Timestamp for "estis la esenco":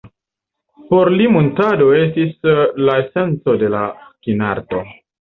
1.99-3.59